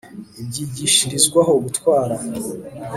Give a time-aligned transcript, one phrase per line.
[0.41, 2.15] ibyigishirizwaho gutwara